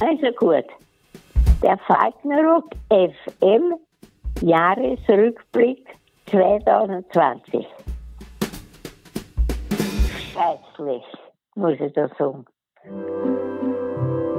[0.00, 0.64] Also gut.
[1.62, 3.74] Der Falkenrock FM
[4.40, 5.86] Jahresrückblick
[6.30, 7.66] 2020.
[10.32, 11.04] Scheißlich,
[11.54, 12.46] muss ich da sagen.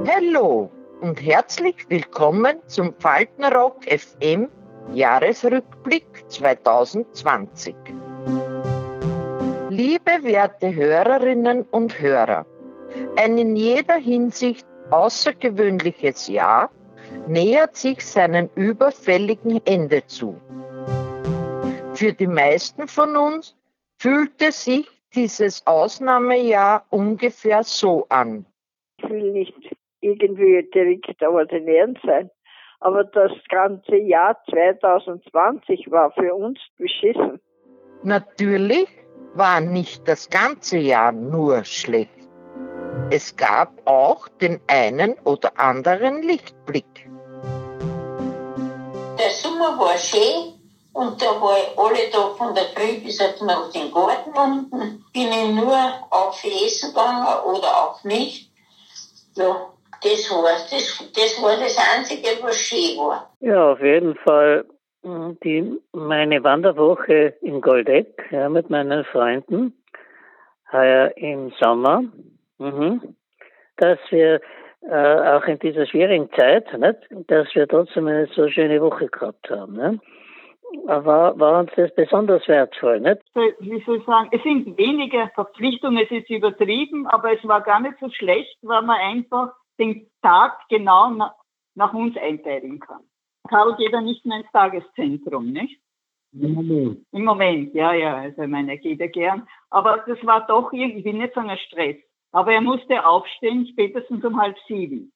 [0.08, 0.68] Hallo
[1.00, 4.48] und herzlich willkommen zum Faltenrock FM
[4.92, 7.76] Jahresrückblick 2020.
[9.70, 12.46] Liebe werte Hörerinnen und Hörer,
[13.14, 16.70] ein in jeder Hinsicht außergewöhnliches Jahr
[17.26, 20.40] nähert sich seinem überfälligen Ende zu.
[21.94, 23.56] Für die meisten von uns
[23.98, 28.46] fühlte sich dieses Ausnahmejahr ungefähr so an.
[28.98, 32.30] Ich will nicht irgendwie direkt ordinär sein,
[32.80, 37.40] aber das ganze Jahr 2020 war für uns beschissen.
[38.02, 38.88] Natürlich
[39.34, 42.21] war nicht das ganze Jahr nur schlecht.
[43.14, 47.10] Es gab auch den einen oder anderen Lichtblick.
[49.18, 50.54] Der Sommer war schön
[50.94, 53.34] und da war ich alle Tag von der Früh bis auf
[53.74, 55.04] den Garten unten.
[55.12, 55.76] Bin ich nur
[56.08, 58.50] auf Essen gegangen oder auch nicht.
[59.36, 59.68] Ja,
[60.02, 60.70] das war's.
[60.70, 63.30] Das, das war das Einzige, was schön war.
[63.40, 64.64] Ja, auf jeden Fall
[65.02, 69.74] hm, die, meine Wanderwoche in Goldeck ja, mit meinen Freunden
[70.72, 72.04] heuer im Sommer,
[72.58, 73.16] mhm,
[73.76, 74.40] dass wir
[74.82, 79.48] äh, auch in dieser schwierigen Zeit, nicht, dass wir trotzdem eine so schöne Woche gehabt
[79.50, 79.74] haben.
[79.74, 80.02] Nicht?
[80.84, 83.22] war, war uns das besonders wertvoll, nicht?
[83.34, 87.80] Wie soll ich sagen, es sind wenige Verpflichtungen, es ist übertrieben, aber es war gar
[87.80, 91.34] nicht so schlecht, weil man einfach den Tag genau nach,
[91.74, 93.02] nach uns einteilen kann.
[93.48, 95.80] Karl geht ja nicht mehr ins Tageszentrum, nicht?
[96.32, 96.98] Im Moment.
[97.12, 98.16] Im Moment, ja, ja.
[98.16, 99.46] Also ich meine, er geht ja gern.
[99.68, 101.96] Aber das war doch irgendwie, nicht sagen ein Stress.
[102.32, 105.12] Aber er musste aufstehen, spätestens um halb sieben.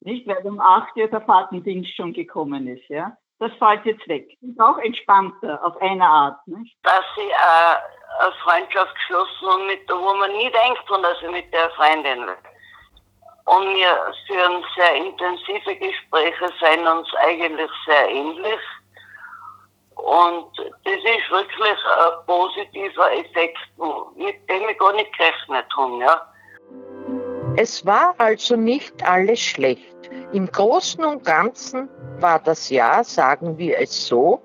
[0.00, 0.26] Nicht?
[0.26, 3.16] Weil um acht Uhr der Fahrtendienst schon gekommen ist, ja.
[3.38, 4.36] Das fällt jetzt weg.
[4.40, 6.74] Ist auch entspannter auf eine Art, nicht?
[6.82, 11.52] Dass sie äh, eine Freundschaft geschlossen haben, mit, wo man nie denkt, und also mit
[11.52, 12.24] der Freundin.
[13.44, 18.60] Und wir führen sehr intensive Gespräche, seien uns eigentlich sehr ähnlich.
[19.96, 23.58] Und das ist wirklich ein positiver Effekt,
[24.16, 26.32] mit dem wir gar nicht gerechnet haben, ja.
[27.58, 29.96] Es war also nicht alles schlecht.
[30.34, 31.88] Im Großen und Ganzen
[32.20, 34.42] war das Jahr, sagen wir es so,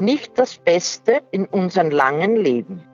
[0.00, 2.84] nicht das Beste in unserem langen Leben.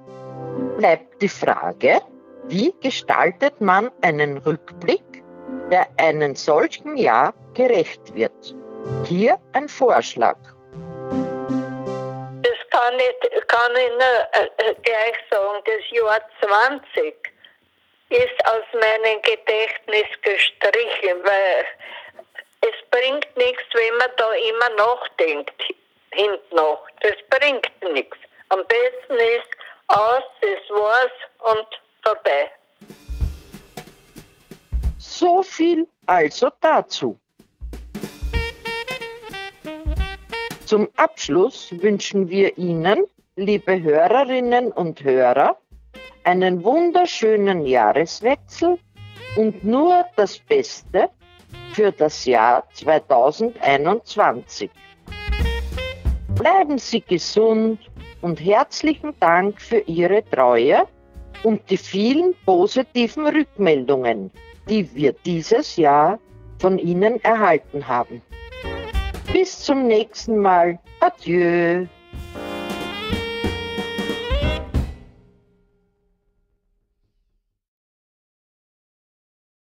[0.77, 2.03] Bleibt die Frage,
[2.49, 5.25] wie gestaltet man einen Rückblick,
[5.71, 8.55] der einem solchen Jahr gerecht wird?
[9.05, 10.37] Hier ein Vorschlag.
[12.43, 17.34] Das kann ich, kann ich nur äh, äh gleich sagen, das Jahr 20
[18.11, 21.67] ist aus meinem Gedächtnis gestrichen, weil
[22.61, 25.63] es bringt nichts, wenn man da immer nachdenkt,
[26.13, 26.87] hinten noch.
[27.01, 28.17] Das bringt nichts.
[28.51, 29.51] Am besten ist
[29.89, 31.67] aus, das war's und
[32.03, 32.51] vorbei.
[34.99, 37.19] So viel also dazu.
[40.67, 45.59] Zum Abschluss wünschen wir Ihnen, liebe Hörerinnen und Hörer,
[46.25, 48.79] einen wunderschönen Jahreswechsel
[49.37, 51.11] und nur das Beste
[51.73, 54.71] für das Jahr 2021.
[56.35, 57.79] Bleiben Sie gesund
[58.23, 60.87] und herzlichen Dank für Ihre Treue
[61.43, 64.31] und die vielen positiven Rückmeldungen,
[64.69, 66.19] die wir dieses Jahr
[66.59, 68.23] von Ihnen erhalten haben.
[69.33, 70.79] Bis zum nächsten Mal.
[71.01, 71.87] Adieu.